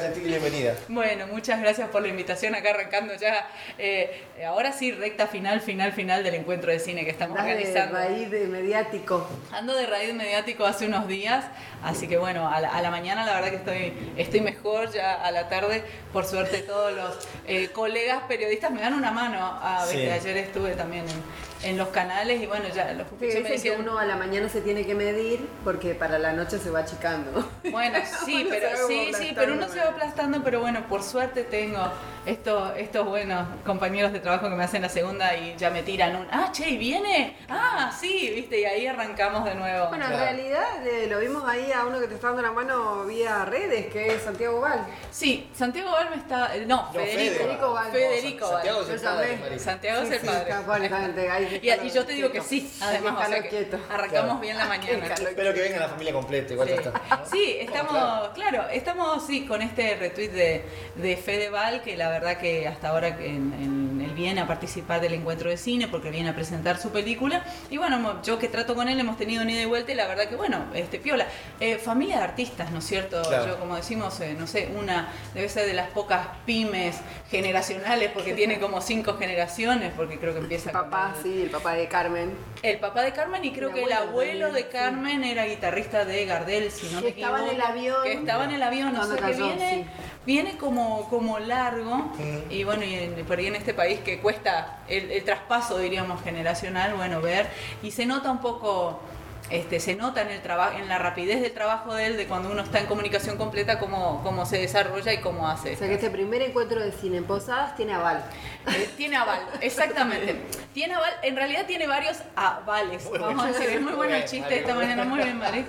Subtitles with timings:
[0.00, 0.74] Bienvenida.
[0.88, 3.48] Bueno, muchas gracias por la invitación acá arrancando ya.
[3.78, 7.62] eh, ahora sí, recta final, final, final del encuentro de cine que estamos Andás de
[7.64, 7.98] organizando.
[7.98, 9.28] raíz de mediático.
[9.52, 11.44] Ando de raíz mediático hace unos días,
[11.82, 15.14] así que bueno, a la, a la mañana la verdad que estoy, estoy mejor, ya
[15.14, 15.82] a la tarde,
[16.12, 19.38] por suerte todos los eh, colegas periodistas me dan una mano.
[19.62, 20.08] A Sí.
[20.08, 21.22] ayer estuve también en,
[21.62, 24.60] en los canales y bueno, ya los Sí, me que uno a la mañana se
[24.60, 27.48] tiene que medir porque para la noche se va achicando.
[27.70, 31.80] Bueno, sí, pero sí, sí, pero uno se va aplastando, pero bueno, por suerte tengo
[32.24, 36.16] estos, estos buenos compañeros de trabajo que me hacen la segunda y ya me tiran
[36.16, 37.36] un, ah, che, ¿y viene?
[37.48, 39.88] Ah, sí, viste, y ahí arrancamos de nuevo.
[39.88, 43.04] Bueno, en realidad eh, lo vimos ahí a uno que te está dando la mano
[43.04, 44.86] vía redes, que es Santiago Val.
[45.10, 47.92] Sí, Santiago Val me está, eh, no, Federico, Federico Val.
[47.92, 48.54] Federico Val.
[48.54, 49.58] Santiago es el padre.
[49.58, 50.54] Santiago Sí, es el sí, padre.
[51.62, 53.76] Y, y yo te digo que sí, además, o sea que quieto.
[53.88, 54.40] arrancamos Claro.
[54.40, 55.14] bien la mañana.
[55.14, 56.74] Espero que venga la familia completa, igual Sí.
[56.74, 57.02] ya está.
[57.16, 57.26] ¿no?
[57.30, 58.32] Sí, estamos, Claro.
[58.34, 58.68] claro.
[58.70, 60.64] estamos sí con este retweet de,
[60.96, 65.14] de Fedeval, que la verdad que hasta ahora que en- en- viene a participar del
[65.14, 67.44] encuentro de cine porque viene a presentar su película.
[67.70, 70.06] Y bueno, yo que trato con él hemos tenido un ida y vuelta y la
[70.08, 71.26] verdad que bueno, este piola.
[71.60, 73.22] Eh, familia de artistas, ¿no es cierto?
[73.22, 73.46] Claro.
[73.46, 76.96] Yo como decimos, eh, no sé, una debe ser de las pocas pymes
[77.30, 81.42] generacionales porque tiene como cinco generaciones, porque creo que empieza El con papá, el- sí,
[81.42, 82.32] el papá de Carmen.
[82.62, 84.68] el papá de Carmen y creo El que el abuelo de sí.
[84.72, 87.96] Carmen era guitarrista de Gardel, si no Que me estaba en el avión.
[88.02, 90.02] Que estaba en el avión, o Cuando sea que cayó, viene, sí.
[90.24, 92.12] viene como, como largo
[92.50, 96.22] y bueno, y en- por ahí en este país que cuesta el, el traspaso, diríamos,
[96.22, 97.46] generacional, bueno, ver
[97.82, 99.00] y se nota un poco...
[99.48, 102.50] Este, se nota en el trabajo, en la rapidez del trabajo de él, de cuando
[102.50, 105.74] uno está en comunicación completa, cómo, cómo se desarrolla y cómo hace.
[105.74, 108.24] O sea que este primer encuentro de cine en Posadas tiene aval.
[108.66, 110.42] Eh, tiene aval, exactamente.
[110.74, 113.04] Tiene aval, en realidad tiene varios avales.
[113.08, 114.88] Muy Vamos a decir, es muy bueno el chiste esta Mario.
[114.88, 115.64] mañana, muy bien, Mari.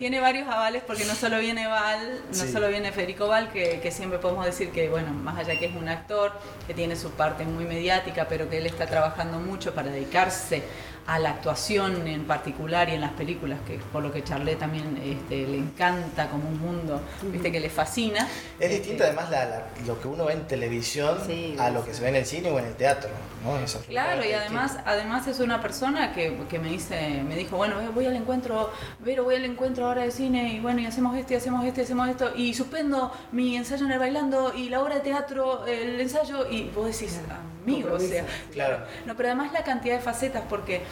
[0.00, 2.50] Tiene varios avales porque no solo viene Val, no Sí.
[2.50, 5.76] solo viene Federico Val, que, que siempre podemos decir que, bueno, más allá que es
[5.76, 6.32] un actor,
[6.66, 10.62] que tiene su parte muy mediática, pero que él está trabajando mucho para dedicarse
[11.06, 14.96] a la actuación en particular y en las películas, que por lo que charlé también
[15.04, 18.20] este, le encanta como un mundo, viste que le fascina.
[18.58, 21.84] Es Este, distinto además la- la- lo que uno ve en televisión Sí, a lo
[21.84, 23.10] que se ve en el cine o en el teatro,
[23.44, 23.58] ¿no?
[23.88, 28.06] Claro, y además, además es una persona que, que me dice, me dijo, bueno, voy
[28.06, 31.36] al encuentro, Vero, voy al encuentro ahora de cine, y bueno, y hacemos esto, y
[31.36, 34.96] hacemos esto, y hacemos esto, y suspendo mi ensayo en el bailando, y la obra
[34.96, 37.20] de teatro, el ensayo, y vos decís,
[37.64, 38.78] amigo, o sea, Claro.
[39.06, 40.82] no, pero además la cantidad de facetas, porque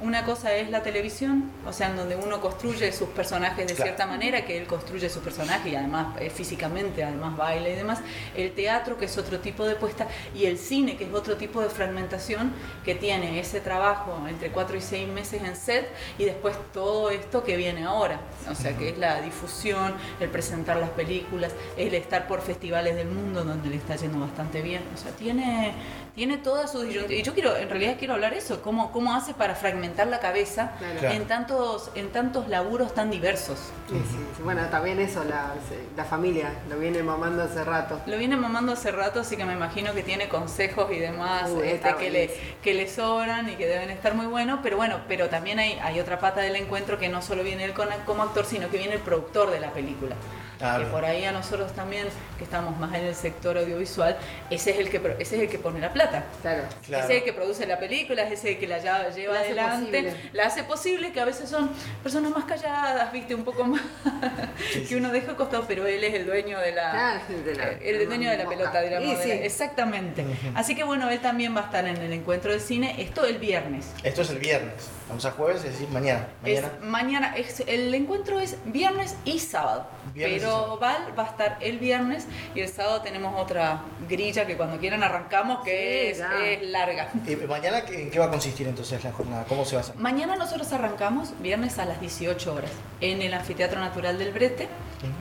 [0.00, 3.84] una cosa es la televisión, o sea, en donde uno construye sus personajes de Claro.
[3.84, 8.00] cierta manera, que él construye su personaje y además eh, físicamente, además baila y demás.
[8.36, 11.62] El teatro, que es otro tipo de puesta, y el cine, que es otro tipo
[11.62, 12.52] de fragmentación,
[12.84, 17.42] que tiene ese trabajo entre cuatro y seis meses en set y después todo esto
[17.42, 18.20] que viene ahora.
[18.50, 23.08] O sea, que es la difusión, el presentar las películas, el estar por festivales del
[23.08, 24.82] mundo donde le está yendo bastante bien.
[24.94, 25.72] O sea, tiene,
[26.16, 27.20] tiene toda su disyuntiva.
[27.20, 30.72] Y yo quiero, en realidad quiero hablar eso, cómo, cómo hace para fragmentar la cabeza
[30.78, 31.10] Claro.
[31.14, 33.58] En tantos, en tantos laburos tan diversos.
[33.88, 34.42] Sí, sí.
[34.42, 35.54] Bueno, también eso, la,
[35.96, 38.00] la familia, lo viene mamando hace rato.
[38.06, 41.68] Lo viene mamando hace rato, así que me imagino que tiene consejos y demás Uy,
[41.68, 45.28] este, que, le, que le sobran y que deben estar muy buenos, pero bueno, pero
[45.28, 48.46] también hay, hay otra pata del encuentro que no solo viene él con- como actor,
[48.46, 50.16] sino que viene el productor de la película.
[50.60, 52.06] Ah, que por ahí a nosotros también,
[52.38, 54.16] que estamos más en el sector audiovisual,
[54.50, 56.24] ese es el que, ese es el que pone la plata.
[56.42, 56.62] Claro.
[56.86, 57.04] Claro.
[57.04, 59.40] Ese es el que produce la película, es ese el que la lleva, lleva La
[59.40, 60.30] adelante, posible.
[60.32, 61.70] la hace posible, que a veces son
[62.02, 63.82] personas más calladas, viste, un poco más,
[64.88, 68.06] que uno deja costado, pero él es el dueño de la, Claro, de la- el
[68.06, 69.08] dueño de la pelota, digamos.
[69.08, 69.28] Y de sí.
[69.28, 70.24] la- exactamente.
[70.54, 73.38] Así que bueno, él también va a estar en el encuentro de cine, esto el
[73.38, 73.86] viernes.
[74.02, 74.74] Esto es el viernes.
[75.08, 76.26] Vamos a jueves, es decir, mañana.
[76.44, 76.78] Es Mañana.
[76.82, 79.86] mañana, es- el encuentro es viernes y sábado.
[80.14, 80.42] Viernes
[80.80, 85.02] Val va a estar el viernes y el sábado tenemos otra grilla que cuando quieran
[85.02, 87.10] arrancamos, que Sí, es, larga.
[87.26, 89.44] ¿Y mañana en qué va a consistir entonces la jornada?
[89.48, 89.96] ¿Cómo se va a hacer?
[89.96, 92.70] Mañana nosotros arrancamos viernes a las 18 horas
[93.00, 94.68] en el Anfiteatro Natural del Brete,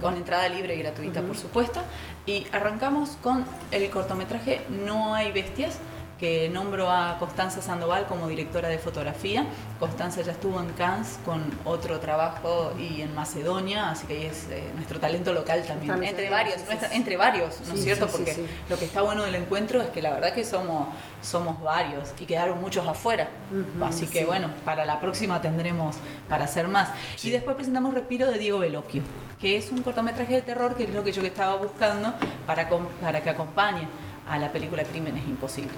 [0.02, 1.82] con entrada libre y gratuita, por supuesto.
[2.26, 5.78] Y arrancamos con el cortometraje No hay bestias,
[6.20, 9.46] que nombro a Constanza Sandoval como directora de fotografía.
[9.80, 14.48] Constanza ya estuvo en Cannes con otro trabajo y en Macedonia, así que ahí es
[14.50, 15.92] eh, nuestro talento local también.
[15.92, 18.08] También, Entre varios, nuestra- entre varios, ¿no es Sí, cierto?
[18.08, 18.46] sí, Porque sí.
[18.70, 20.88] lo que está bueno del encuentro es que la verdad que somos,
[21.22, 23.28] somos varios y quedaron muchos afuera.
[23.52, 25.98] Ujú, Así que bueno, para la próxima tendremos
[26.30, 26.90] para hacer más.
[27.24, 29.02] Y después presentamos Respiro de Diego Veloquio,
[29.40, 32.14] que es un cortometraje de terror, que es lo que yo estaba buscando
[32.48, 32.70] para,
[33.02, 33.86] para que acompañe
[34.30, 35.76] a la película Crímenes Imposibles.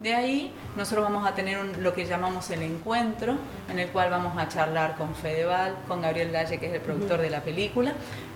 [0.00, 3.36] De ahí nosotros vamos a tener un- lo que llamamos el encuentro,
[3.70, 7.20] en el cual vamos a charlar con Fedeval, con Gabriel Dalle, que es el productor
[7.20, 7.92] de la película,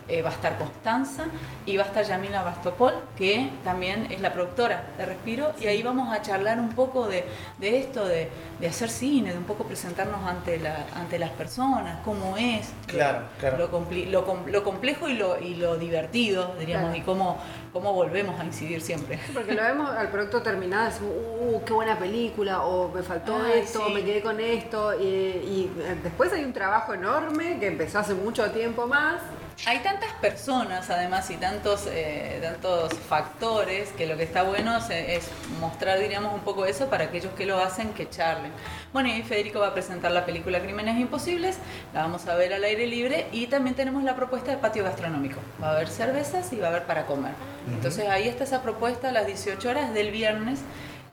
[0.07, 1.25] eh, va a estar Constanza
[1.65, 5.83] y va a estar Yamila Bastopol, que también es la productora de Respiro, y ahí
[5.83, 7.25] vamos a charlar un poco de,
[7.57, 8.29] de esto, de,
[8.61, 13.21] de, hacer cine, de un poco presentarnos ante, la, ante las personas, cómo es, claro,
[13.21, 13.57] lo, claro.
[13.57, 13.69] Lo,
[14.11, 16.99] lo, lo, complejo y lo, y lo divertido, diríamos, claro.
[16.99, 17.39] y cómo,
[17.75, 19.19] cómo volvemos a incidir siempre.
[19.35, 23.63] Porque lo vemos al producto terminado, decimos, uh, qué buena película, o me faltó Ay,
[23.63, 23.93] esto, sí.
[23.93, 25.73] me quedé con esto, y, y
[26.05, 29.21] después hay un trabajo enorme que empezó hace mucho tiempo más
[29.67, 34.91] hay tantas personas además y tantos, eh, tantos factores que lo que está bueno es,
[34.91, 35.31] es,
[35.61, 38.53] mostrar, diríamos, un poco eso para aquellos que lo hacen, que charlen.
[38.93, 41.59] Bueno, y Federico va a presentar la película Crímenes Imposibles,
[41.93, 45.41] la vamos a ver al aire libre y también tenemos la propuesta de patio gastronómico.
[45.63, 47.33] Va a haber cervezas y va a haber para comer.
[47.33, 47.75] Uh -huh.
[47.75, 50.61] Entonces ahí está esa propuesta a las 18 horas del viernes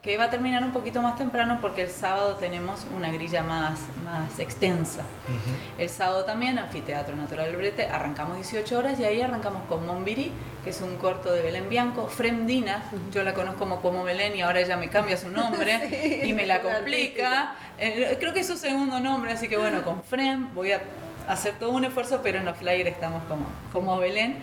[0.02, 3.78] que va a terminar un poquito más temprano porque el sábado tenemos una grilla más,
[4.04, 5.02] más extensa.
[5.02, 5.80] Uh -huh.
[5.82, 10.32] El sábado también, Anfiteatro Natural del Brete, arrancamos 18 horas y ahí arrancamos con Monbiri,
[10.64, 13.12] que es un corto de Belén Bianco, Fremdina, uh -huh.
[13.12, 16.32] yo la conozco como como Belén y ahora ella me cambia su nombre sí, y
[16.32, 17.54] me la complica.
[17.78, 20.80] Eh, creo que es su segundo nombre, así que bueno, con Frem voy a
[21.28, 24.38] hacer todo un esfuerzo, pero en los flyers estamos como, como Belén.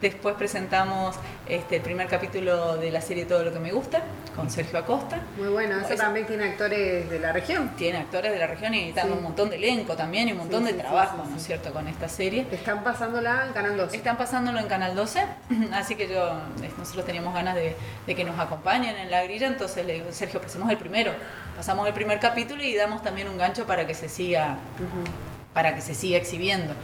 [0.00, 1.16] Después presentamos
[1.48, 4.02] este, el primer capítulo de la serie Todo lo que me gusta
[4.36, 5.22] con Sergio Acosta.
[5.38, 7.70] Muy bueno, eso también tiene actores de la región.
[7.76, 9.00] Tiene actores de la región y sí.
[9.10, 11.88] un montón de elenco también y un montón sí, de trabajo, ¿no es cierto?, con
[11.88, 12.46] esta serie.
[12.50, 13.96] Están pasándola en Canal 12.
[13.96, 15.24] Están pasándolo en Canal 12,
[15.72, 16.38] así que yo,
[16.76, 17.74] nosotros teníamos ganas de,
[18.06, 21.12] de que nos acompañen en la grilla, entonces le digo, Sergio, pasemos el primero.
[21.56, 25.33] Pasamos el primer capítulo y damos también un gancho para que se siga, uh -huh.
[25.54, 26.74] Para que se siga exhibiendo.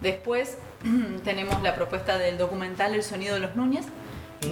[0.00, 0.58] Después
[1.24, 3.84] tenemos la propuesta del documental El sonido de los Núñez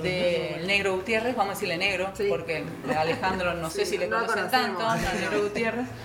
[0.00, 2.26] del Negro Gutiérrez, vamos a decirle negro, sí.
[2.28, 2.64] porque
[2.96, 5.86] Alejandro no sé si le no conocen tanto, al Negro Gutiérrez.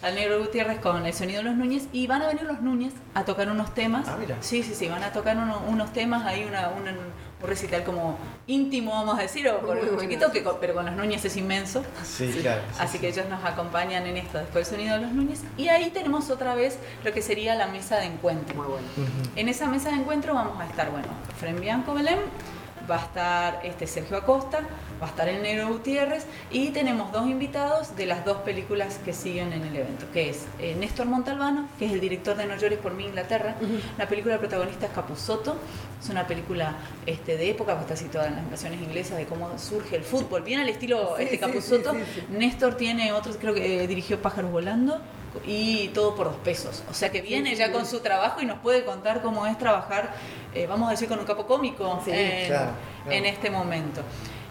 [0.00, 2.92] Al Negro Gutiérrez con el sonido de los Núñez y van a venir los Núñez
[3.14, 4.06] a tocar unos temas.
[4.08, 4.36] Ah, mira.
[4.40, 6.94] Sí, sí, sí, van a tocar uno, unos temas, hay una, una,
[7.40, 10.94] un recital como íntimo, vamos a decir, o con un chiquito, que, pero con los
[10.94, 11.84] Núñez es inmenso.
[12.04, 12.40] Sí, sí.
[12.40, 12.62] claro.
[12.72, 12.98] Sí, Así sí.
[12.98, 15.40] que ellos nos acompañan en esto, después el sonido de los Núñez.
[15.56, 18.54] Y ahí tenemos otra vez lo que sería la mesa de encuentro.
[18.56, 18.86] Muy bueno.
[18.96, 19.30] Uh -huh.
[19.36, 21.08] En esa mesa de encuentro vamos a estar, bueno,
[21.38, 22.18] Fren Bianco Belén,
[22.90, 24.60] va a estar este Sergio Acosta,
[25.00, 29.12] va a estar el Negro Gutiérrez y tenemos dos invitados de las dos películas que
[29.12, 32.56] siguen en el evento, que es eh, Néstor Montalbano, que es el director de No
[32.56, 33.80] llores por mí Inglaterra, uh -huh.
[33.98, 35.56] la película protagonista es Capusotto,
[36.02, 36.76] es una película
[37.06, 40.42] este, de época, que está situada en las invasiones inglesas, de cómo surge el fútbol,
[40.42, 41.92] bien al estilo sí, este Capusotto.
[41.92, 45.00] Sí, sí, Néstor tiene otros, creo que eh, dirigió Pájaros Volando,
[45.46, 46.82] y todo por dos pesos.
[46.90, 50.14] O sea que viene ya con su trabajo y nos puede contar cómo es trabajar,
[50.58, 52.72] eh, vamos a decir, con un capo cómico en, claro,
[53.04, 53.16] claro.
[53.16, 54.02] en, este momento.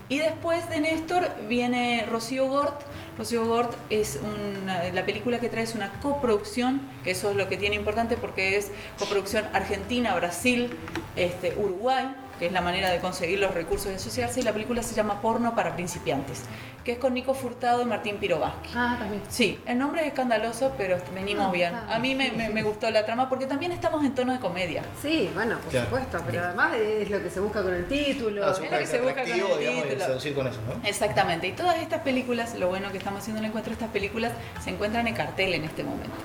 [0.09, 2.81] Y después de Néstor viene Rocío Gort.
[3.17, 7.49] Rocío Gort es una, la película que trae es una coproducción, que eso es lo
[7.49, 10.77] que tiene importante porque es coproducción Argentina, Brasil,
[11.17, 14.83] este, Uruguay que es la manera de conseguir los recursos de asociarse, y la película
[14.83, 16.43] se llama Porno para principiantes,
[16.83, 18.69] que es con Nico Furtado y Martín Pirovaski.
[18.75, 19.21] Ah, también.
[19.29, 21.73] Sí, el nombre es escandaloso, pero venimos ah, bien.
[21.73, 24.39] Ah, a mí me, me, me, gustó la trama porque también estamos en tono de
[24.39, 24.83] comedia.
[25.01, 25.85] Sí, bueno, por claro.
[25.87, 28.45] supuesto, pero además es lo que se busca con el título.
[28.45, 30.05] Ah, es lo que se busca con el digamos, título.
[30.05, 30.87] seducir con eso, ¿no?
[30.87, 34.31] Exactamente, y todas estas películas, lo bueno que estamos haciendo en el encuentro, estas películas
[34.63, 36.15] se encuentran en cartel en este momento.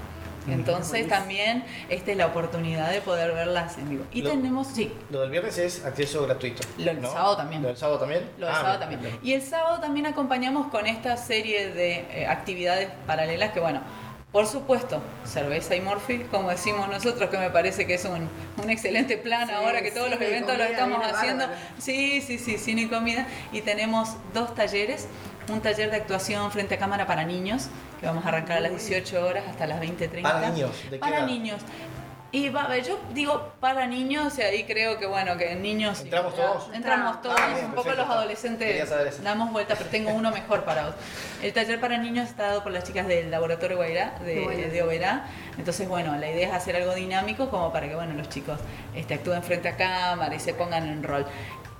[0.48, 4.04] Entonces también esta es la oportunidad de poder verlas en vivo.
[4.12, 4.92] Y lo, tenemos, sí.
[5.10, 6.62] Lo del viernes es acceso gratuito.
[6.78, 7.12] Lo del ¿no?
[7.12, 7.62] sábado también.
[7.62, 8.28] Lo del sábado también.
[8.38, 9.00] Lo del ah, sábado también.
[9.00, 9.18] Bien.
[9.22, 13.80] Y el sábado también acompañamos con esta serie de eh, actividades paralelas que, bueno,
[14.32, 18.28] por supuesto, cerveza y morfi, como decimos nosotros, que me parece que es un,
[18.62, 21.46] un excelente plan sí, ahora que todos los eventos los estamos haciendo.
[21.46, 21.62] Bárbaro.
[21.78, 23.26] Sí, sí, sí, cine y comida.
[23.52, 25.06] Y tenemos dos talleres
[25.50, 27.68] un taller de actuación frente a cámara para niños,
[28.02, 30.22] que vamos a arrancar a las 18 horas hasta las 20.30.
[30.22, 31.26] Para niños, ¿de Para edad?
[31.26, 31.62] niños.
[32.32, 36.00] Y va, yo digo para niños, y ahí creo que bueno, que niños.
[36.00, 36.70] ¿Entramos todos?
[36.74, 38.08] Entramos todos, ah, bien, un poco perfecto.
[38.08, 40.94] los adolescentes damos vuelta, pero tengo uno mejor para vos.
[41.42, 44.82] El taller para niños está dado por las chicas del Laboratorio Guairá, de, bueno, de
[44.82, 45.26] Oberá.
[45.56, 48.58] Entonces, bueno, la idea es hacer algo dinámico como para que bueno, los chicos
[48.96, 51.24] este, actúen frente a cámara y se pongan en rol.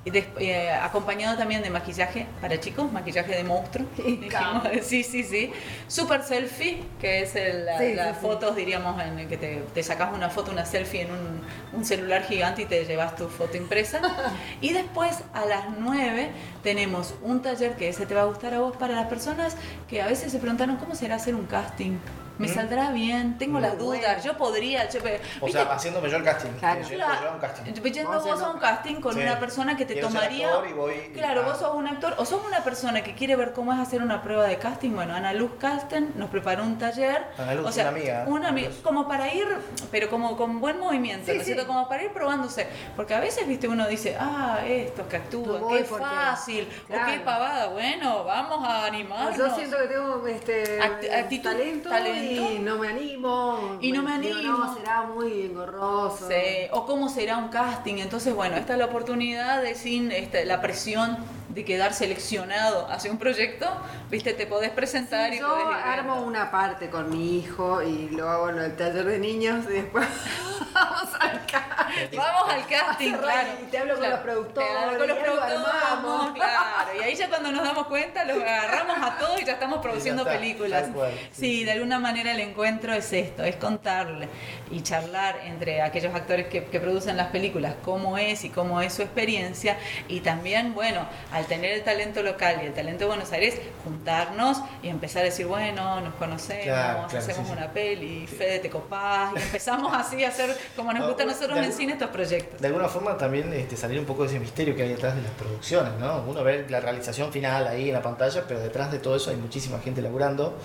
[0.05, 3.87] Eh, acompañado también de maquillaje para chicos, maquillaje de monstruo.
[4.83, 5.53] Sí, sí, sí.
[5.87, 8.61] Super selfie, que es el, la, sí, las sí, fotos, sí.
[8.61, 11.43] diríamos, en que te, te, sacas una foto, una selfie en un,
[11.73, 14.01] un, celular gigante y te llevas tu foto impresa.
[14.61, 16.31] y después a las 9
[16.63, 19.57] tenemos un taller que ese te va a gustar a vos para las personas
[19.89, 21.99] que a veces se preguntaron cómo será hacer un casting
[22.43, 24.23] me saldrá bien, tengo las dudas, bueno.
[24.23, 25.01] yo podría, yo-
[25.41, 25.53] O ¿viste?
[25.63, 26.51] sea, haciéndome yo el casting.
[26.59, 26.81] Claro.
[26.83, 27.21] Yendo Claro.
[27.23, 27.63] yo a un casting.
[27.73, 29.21] Yendo Vos a un casting con Sí.
[29.21, 30.49] una persona que te Quiero ser tomaría.
[30.49, 31.49] actor y voy- claro, ah.
[31.49, 34.23] vos sos un actor o sos una persona que quiere ver cómo es hacer una
[34.23, 34.91] prueba de casting.
[34.93, 37.25] Bueno, Ana Luz Casten nos preparó un taller.
[37.39, 38.25] Ana Luz, o sea, una amiga.
[38.27, 39.47] una como para ir,
[39.91, 41.53] pero como con buen movimiento, Sí, ¿no es sí.
[41.53, 41.67] cierto?
[41.67, 42.67] Como para ir probándose.
[42.97, 47.21] Porque a veces, viste, uno dice, ah, estos que actúan, No qué fácil, o qué
[47.21, 47.69] pavada.
[47.69, 49.37] Bueno, vamos a animarnos.
[49.37, 52.32] Yo siento que tengo este Acti- actitud, talento, talento.
[52.37, 53.79] Y no me animo.
[53.81, 54.59] Y no me Digo, animo.
[54.59, 56.29] no, será muy engorroso.
[56.29, 57.97] Sí, o cómo será un casting.
[57.99, 61.17] Entonces, bueno, esta es la oportunidad de sin este, la presión
[61.55, 63.67] de quedar seleccionado hacia un proyecto,
[64.11, 66.29] viste, te podés presentar Sí, y yo podés ir armo viendo.
[66.29, 70.07] una parte con mi hijo y lo hago en el taller de niños y después
[70.75, 72.17] vamos al casting.
[72.19, 73.49] Vamos al casting, claro.
[73.63, 76.31] y te hablo con Claro, los productores, te hablo con los productores, armamos.
[76.33, 76.91] claro.
[76.99, 80.23] Y ahí ya cuando nos damos cuenta, los agarramos a todos y ya estamos produciendo
[80.23, 80.89] está, películas.
[80.95, 81.65] cual, Sí, sí, sí.
[81.65, 84.29] de alguna manera el encuentro es esto, es contarle
[84.71, 88.95] y charlar entre aquellos actores que, que producen las películas cómo es y cómo es
[88.95, 89.77] su experiencia.
[90.09, 94.59] Y también, bueno, al tener el talento local y el talento de Buenos Aires, juntarnos
[94.83, 97.59] y empezar a decir, bueno, nos conocemos, Claro, claro, hacemos sí, sí.
[97.59, 101.27] una peli, Fede te copás, y empezamos así a hacer como nos No, gusta a
[101.27, 102.61] nosotros en cine estos proyectos.
[102.61, 105.23] De alguna forma también este, salir un poco de ese misterio que hay detrás de
[105.23, 106.23] las producciones, ¿no?
[106.27, 109.37] Uno ve la realización final ahí en la pantalla, pero detrás de todo eso hay
[109.37, 110.57] muchísima gente laburando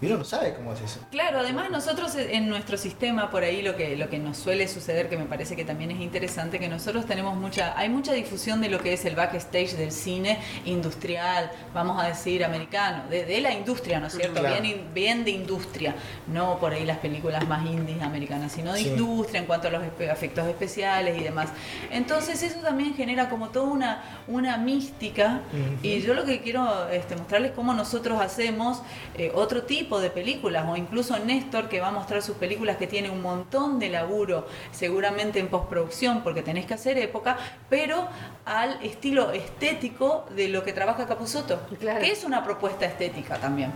[0.00, 1.00] y uno no sabe cómo es eso.
[1.10, 5.08] Claro, además nosotros en nuestro sistema por ahí lo que lo que nos suele suceder
[5.08, 8.68] que me parece que también es interesante que nosotros tenemos mucha hay mucha difusión de
[8.68, 10.23] lo que es el backstage del cine
[10.64, 14.40] industrial, vamos a decir americano, de, de la industria, ¿no es cierto?
[14.40, 14.56] Claro.
[14.94, 15.94] Bien de industria,
[16.26, 18.88] no por ahí las películas más indies americanas, sino de Sí.
[18.88, 21.48] industria en cuanto a los efectos especiales y demás.
[21.90, 25.40] Entonces eso también genera como toda una una mística
[25.82, 28.82] y yo lo que quiero este, mostrarles cómo nosotros hacemos
[29.16, 32.86] eh, otro tipo de películas, o incluso Néstor que va a mostrar sus películas que
[32.86, 37.36] tiene un montón de laburo, seguramente en postproducción, porque tenés que hacer época,
[37.68, 38.06] pero
[38.44, 42.00] al estilo estético de lo que trabaja Capusotto, Claro.
[42.00, 43.72] que es una propuesta estética también.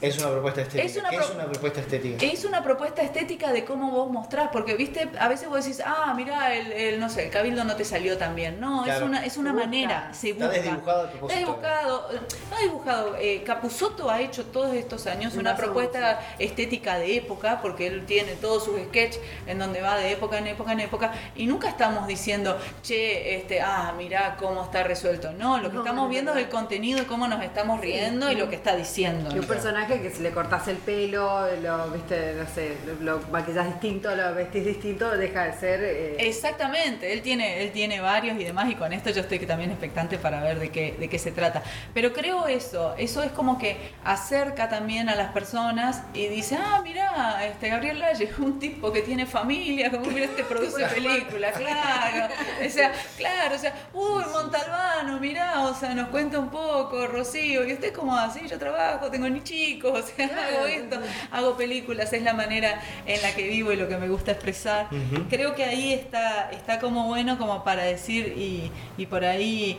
[0.00, 0.84] Es una propuesta estética.
[0.86, 2.24] Es una ¿Qué pro- es una propuesta estética?
[2.26, 6.12] Es una propuesta estética de cómo vos mostrás, porque viste, a veces vos decís, ah,
[6.16, 8.60] mira, el, el, no sé, el cabildo no te salió tan bien.
[8.60, 9.04] No, Claro.
[9.04, 9.66] es una, es una Se busca.
[9.66, 10.60] manera, se Está busca.
[10.60, 11.26] desdibujado propósito.
[11.28, 13.16] Está dibujado, eh, no dibujado.
[13.18, 18.32] Eh, Capusotto ha hecho todos estos años una propuesta estética de época, porque él tiene
[18.32, 22.06] todos sus sketches en donde va de época en época en época, y nunca estamos
[22.06, 25.32] diciendo, che, este, ah, mira cómo está resuelto.
[25.32, 28.30] No, lo que No, estamos es viendo es el contenido y cómo nos estamos riendo
[28.30, 29.34] y lo que está diciendo.
[29.34, 33.28] Y un personaje que si le cortás el pelo, lo, viste, no sé, lo, lo
[33.28, 35.80] maquillás distinto, lo vestís distinto, deja de ser.
[35.84, 39.70] eh, Exactamente, él tiene, él tiene varios y demás, y con esto yo estoy también
[39.70, 41.62] expectante para ver de qué, de qué se trata.
[41.94, 46.80] Pero creo eso, eso es como que acerca también a las personas y dice, ah,
[46.82, 52.32] mira, este Gabriel Lalle, un tipo que tiene familia, como mira, este produce películas, claro.
[52.66, 57.64] O sea, claro, o sea, uy, Montalbano, mirá, o sea, nos cuenta un poco, Rocío,
[57.66, 61.00] y usted como así, yo trabajo, tengo ni chicos, o sea, hago esto,
[61.30, 64.88] hago películas, es la manera en la que vivo y lo que me gusta expresar.
[65.28, 69.78] Creo que ahí está, está como bueno como para decir y, y por ahí,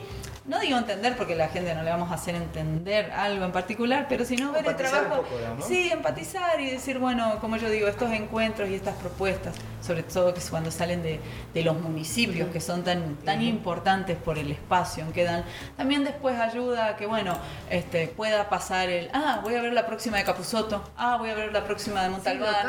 [0.49, 4.07] no digo entender porque la gente no le vamos a hacer entender algo en particular,
[4.09, 5.23] pero si no ver el trabajo,
[5.65, 10.33] sí, empatizar y decir, bueno, como yo digo, estos encuentros y estas propuestas, sobre todo
[10.33, 11.19] que cuando salen de,
[11.53, 15.45] de los municipios que son tan, tan importantes por el espacio en que dan,
[15.77, 17.37] también después ayuda a que, bueno,
[17.69, 21.35] este, pueda pasar el, ah, voy a ver la próxima de Capusotto, ah, voy a
[21.35, 22.65] ver la próxima de Montalbán.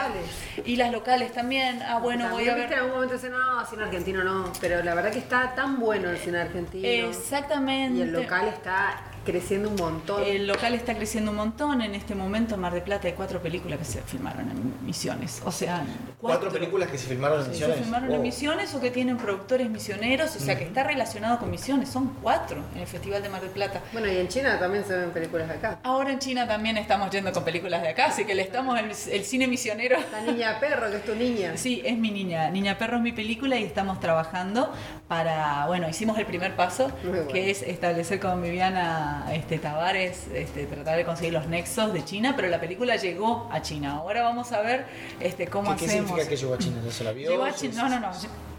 [0.66, 2.70] Y las locales también, ah, bueno, voy a ver...
[2.70, 6.10] en algún momento dicen, no, cine argentino no, pero la verdad que está tan bueno
[6.10, 6.86] el cine argentino.
[6.86, 7.69] Exactamente.
[7.70, 10.22] Y el local está creciendo un montón.
[10.24, 11.82] El local está creciendo un montón.
[11.82, 15.42] En este momento en Mar del Plata hay cuatro películas que se filmaron en Misiones.
[15.44, 15.82] O sea,
[16.20, 17.76] Cuatro películas que se filmaron en que Misiones.
[17.76, 18.22] se filmaron en Wow.
[18.22, 21.88] Misiones o que tienen productores misioneros, o sea, que está relacionado con Misiones.
[21.88, 23.80] Son cuatro en el Festival de Mar del Plata.
[23.92, 25.78] Bueno, y en China también se ven películas de acá.
[25.82, 28.86] Ahora en China también estamos yendo con películas de acá, así que le estamos el,
[28.90, 29.96] el cine misionero.
[30.12, 31.56] La niña perro, que es tu niña.
[31.56, 32.50] Sí, es mi niña.
[32.50, 34.72] Niña Perro es mi película y estamos trabajando
[35.08, 37.26] para, bueno, hicimos el primer paso, bueno.
[37.28, 42.34] que es establecer con Viviana este, Tavares, este, tratar de conseguir los nexos de China,
[42.36, 43.92] pero la película llegó a China.
[43.96, 44.86] Ahora vamos a ver
[45.20, 46.08] este, cómo ¿Qué, qué hacemos.
[46.08, 46.76] significa que llegó a China?
[46.84, 47.30] ¿Ya se la vio?
[47.30, 48.50] Llegó a ¿Se- China, no, no, no.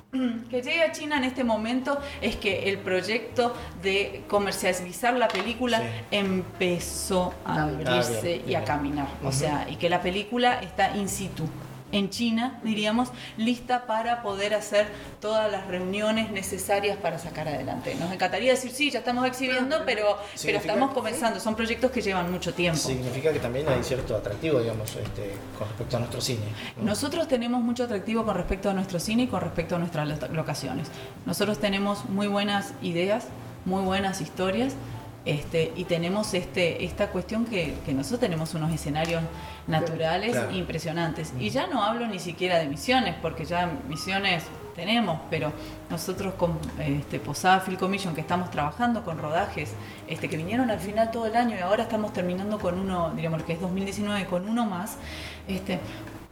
[0.50, 5.80] Que llegue a China en este momento es que el proyecto de comercializar la película
[5.80, 5.86] Sí.
[6.12, 9.08] empezó a Ah, abrirse Ah, bien, y a caminar.
[9.24, 11.46] O sea, y que la película está in situ.
[11.92, 14.88] En China, diríamos, lista para poder hacer
[15.20, 17.96] todas las reuniones necesarias para sacar adelante.
[17.96, 21.40] Nos encantaría decir, sí, ya estamos exhibiendo, pero, pero estamos comenzando.
[21.40, 22.80] Son proyectos que llevan mucho tiempo.
[22.80, 26.46] Significa que también hay cierto atractivo, digamos, este, con respecto a nuestro cine.
[26.82, 30.88] Nosotros tenemos mucho atractivo con respecto a nuestro cine y con respecto a nuestras locaciones.
[31.26, 33.26] Nosotros tenemos muy buenas ideas,
[33.66, 34.74] muy buenas historias
[35.24, 39.22] este, y tenemos este, esta cuestión que, nosotros tenemos unos escenarios
[39.68, 41.34] naturales impresionantes.
[41.40, 44.44] Y ya no hablo ni siquiera de misiones, porque ya misiones
[44.76, 45.52] tenemos, pero
[45.90, 49.74] nosotros con este, Posada Film Commission, que estamos trabajando con rodajes,
[50.08, 53.44] este, que vinieron al final todo el año y ahora estamos terminando con uno, diríamos
[53.44, 54.98] que es 2019, con uno más,
[55.48, 55.80] este,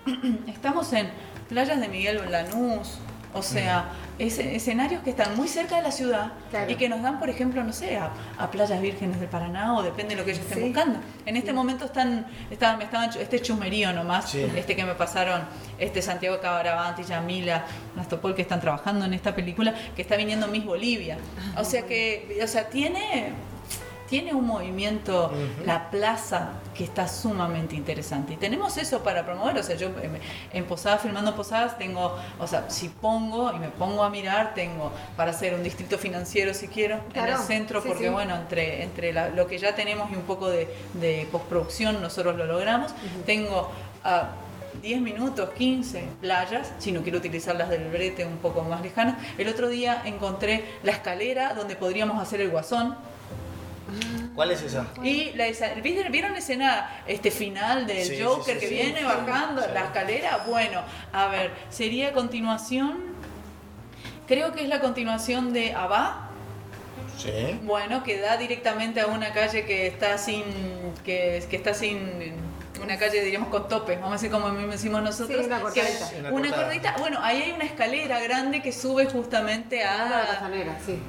[0.48, 1.10] estamos en
[1.48, 3.00] playas de Miguel Lanús,
[3.34, 6.32] o sea, escenarios que están muy cerca de la ciudad
[6.68, 8.12] y que nos dan, por ejemplo, no sé, a,
[8.52, 11.00] playas vírgenes del Paraná o depende de lo que ellos estén buscando.
[11.26, 15.44] En este momento están, están, me estaban, este chumerío nomás, este que me pasaron,
[15.78, 20.66] este Santiago Cabaravanti, Yamila, Nastopol, que están trabajando en esta película, que está viniendo Miss
[20.66, 21.18] Bolivia.
[21.58, 23.34] O sea que, o sea, tiene
[24.10, 25.32] tiene un movimiento,
[25.66, 28.34] la plaza, que está sumamente interesante.
[28.34, 29.90] Y tenemos eso para promover, o sea, yo
[30.52, 34.92] en Posadas, filmando Posadas, tengo, o sea, si pongo y me pongo a mirar, tengo
[35.16, 39.48] para hacer un distrito financiero si quiero, en el centro, porque bueno, entre, entre lo
[39.48, 42.94] que ya tenemos y un poco de, postproducción, nosotros lo logramos.
[43.26, 43.70] Tengo...
[44.04, 44.30] a
[44.82, 49.18] 10 minutos, 15 playas, si no quiero utilizar las del brete un poco más lejanas.
[49.38, 52.96] El otro día encontré la escalera donde podríamos hacer el guasón,
[54.36, 54.88] ¿Cuál es esa?
[55.04, 55.46] Y la,
[55.82, 60.44] ¿vieron la escena este final del Joker que viene bajando la escalera?
[60.48, 60.82] Bueno,
[61.12, 63.10] a ver, sería continuación.
[64.28, 66.30] Creo que es la continuación de Abba.
[67.18, 67.60] Sí.
[67.64, 70.44] Bueno, que da directamente a una calle que está sin.
[71.04, 72.50] que, que está sin
[72.82, 75.46] una calle, diríamos, con tope, vamos a decir como decimos nosotros.
[75.46, 76.10] una cortadita.
[76.32, 76.96] una, cortadita.
[76.98, 80.50] Bueno, ahí hay una escalera grande que sube justamente a...
[80.50, 81.00] La sí.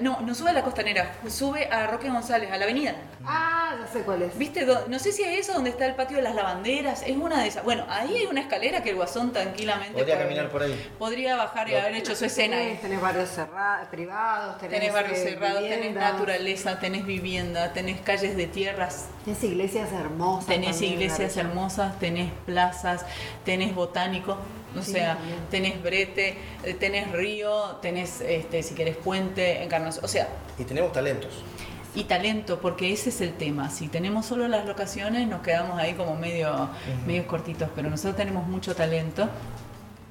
[0.00, 2.94] No, no sube a la costanera, sube a Roque González, a la avenida.
[3.26, 4.36] Ah, ya sé cuál es.
[4.38, 4.66] ¿Viste?
[4.88, 7.48] No sé si es eso donde está el patio de las lavanderas, es una de
[7.48, 7.62] esas.
[7.62, 9.92] Bueno, ahí hay una escalera que el guasón tranquilamente...
[9.92, 10.92] Podría caminar por ahí.
[10.98, 12.56] Podría bajar y haber hecho su escena.
[12.80, 18.34] Tenés, barrios cerrados, privados, tenés, tenés barrios eh, cerrados, tenés naturaleza, tenés vivienda, tenés calles
[18.34, 19.08] de tierras.
[19.26, 20.46] Tenés iglesias hermosas.
[20.46, 23.04] Tenés iglesias hermosas, tenés plazas,
[23.44, 24.38] tenés botánico.
[24.78, 25.18] O sea,
[25.50, 30.04] tenés brete, eh, tenés río, tenés, este, si querés, puente, encarnación.
[30.04, 30.28] O sea.
[30.58, 31.30] Y tenemos talentos.
[31.94, 33.70] Y talento, porque ese es el tema.
[33.70, 36.68] Si tenemos solo las locaciones, nos quedamos ahí como medio,
[37.06, 39.28] medio cortitos, pero nosotros tenemos mucho talento.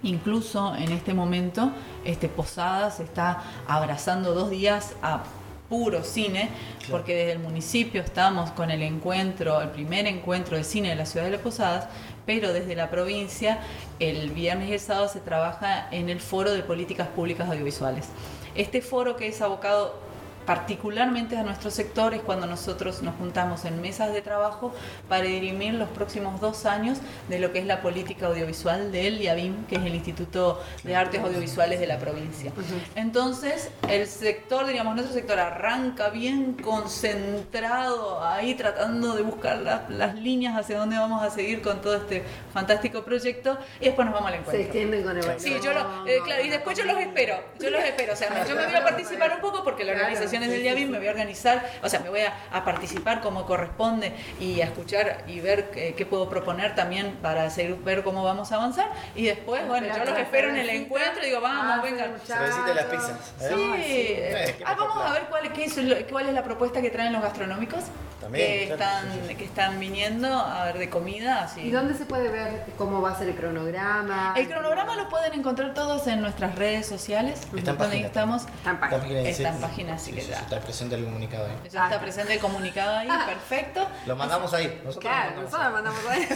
[0.01, 1.71] Incluso en este momento,
[2.03, 5.23] este Posadas está abrazando dos días a
[5.69, 6.49] puro cine,
[6.91, 11.05] porque desde el municipio estamos con el encuentro, el primer encuentro de cine de la
[11.05, 11.87] ciudad de Las Posadas,
[12.25, 13.59] pero desde la provincia
[13.99, 18.07] el viernes y el sábado se trabaja en el foro de políticas públicas audiovisuales.
[18.55, 20.04] Este foro que es abocado
[20.45, 24.73] particularmente a nuestros sectores cuando nosotros nos juntamos en mesas de trabajo
[25.09, 29.65] para dirimir los próximos dos años de lo que es la política audiovisual del IABIM,
[29.65, 32.51] que es el Instituto de Artes Audiovisuales de la provincia.
[32.95, 39.57] Entonces, el sector, diríamos, nuestro sector arranca bien concentrado ahí tratando de buscar
[39.89, 44.13] las líneas hacia dónde vamos a seguir con todo este fantástico proyecto y después nos
[44.13, 44.57] vamos al encuentro.
[44.57, 47.69] Se extienden con el Sí, yo lo, eh, claro, y después yo los espero, yo
[47.69, 50.61] los espero, o sea, yo me voy a participar un poco porque la organización del
[50.61, 54.61] día bien, me voy a organizar, o sea, me voy a, participar como corresponde y
[54.61, 58.89] a escuchar y ver qué, puedo proponer también para seguir, ver cómo vamos a avanzar.
[59.15, 62.15] Y después, bueno, yo los espero en el encuentro y digo, vamos, ah, vengan.
[62.25, 63.33] Se las pizzas.
[63.41, 64.53] ¿eh?
[64.57, 64.63] Sí.
[64.65, 67.83] Ah, vamos a ver cuál, qué es, cuál es la propuesta que traen los gastronómicos.
[68.19, 71.43] También, que, están, que están viniendo a ver de comida.
[71.43, 71.61] Así.
[71.61, 74.33] ¿Y dónde se puede ver cómo va a ser el cronograma?
[74.35, 77.41] El cronograma lo pueden encontrar todos en nuestras redes sociales.
[77.55, 78.07] Está en página.
[78.07, 78.43] estamos.
[78.57, 79.21] Está en página.
[79.21, 81.69] Está en página, así que Está presente el comunicado ahí.
[81.71, 83.87] Ya está presente el comunicado ahí, perfecto.
[84.05, 84.81] Lo mandamos ahí.
[84.83, 86.27] Nosotros claro, lo nosotros lo mandamos ahí.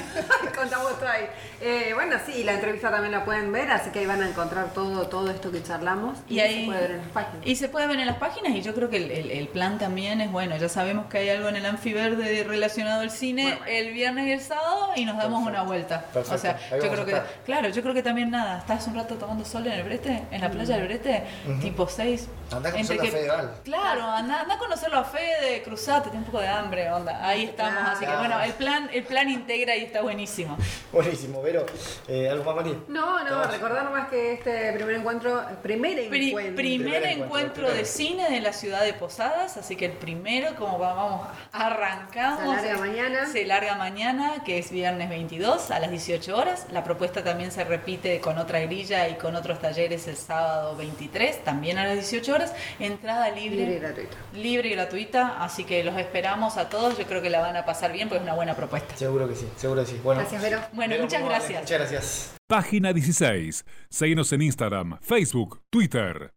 [0.56, 1.28] Contamos todo ahí.
[1.62, 4.74] Eh, bueno, sí, la entrevista también la pueden ver, así que ahí van a encontrar
[4.74, 6.18] todo, todo esto que charlamos.
[6.28, 7.46] Y, ahí, se puede ver en las páginas.
[7.46, 10.22] Y se puede ver en las páginas, y yo creo que el, el, plan también
[10.22, 10.56] es bueno.
[10.58, 14.42] Ya sabemos que hay algo en el Anfiverde relacionado al cine el viernes y el
[14.42, 16.06] sábado, y nos damos una vuelta.
[16.16, 19.46] O sea, yo creo que, claro, yo creo que también nada, estás un rato tomando
[19.46, 21.24] sol en el Brete, en la playa del Brete,
[21.62, 22.28] tipo 6.
[22.52, 23.54] Andá con que, Federal.
[23.82, 27.26] Claro, anda, anda a conocerlo a Fede, cruzate, tengo un poco de hambre, onda.
[27.26, 30.58] Ahí estamos, así que bueno, el plan, el plan integra y está buenísimo.
[30.92, 31.66] Buenísimo, pero
[32.08, 32.84] eh, ¿algo más, Mari?
[32.88, 36.56] No, no, recordar nomás que este primer encuentro, primer encuentro.
[36.56, 41.28] primer, encuentro, de, cine de la ciudad de Posadas, así que el primero, como vamos,
[41.52, 42.62] arrancamos.
[42.62, 43.26] Se larga mañana.
[43.28, 46.68] Se larga mañana, que es viernes 22 a las 18 horas.
[46.72, 51.44] La propuesta también se repite con otra grilla y con otros talleres el sábado 23,
[51.44, 52.54] también a las 18 horas.
[52.80, 53.69] Entrada libre.
[53.70, 54.18] Libre y gratuita.
[54.34, 56.98] Libre y gratuita, así que los esperamos a todos.
[56.98, 58.96] Yo creo que la van a pasar bien porque es una buena propuesta.
[58.96, 60.00] Seguro que sí, seguro que sí.
[60.04, 60.60] Bueno, Gracias, Vero.
[60.74, 61.62] Bueno, Vero, muchas gracias.
[61.62, 62.36] Muchas gracias.
[62.48, 63.66] Página 16.
[63.90, 66.34] Seguinos en Instagram, Facebook, Twitter.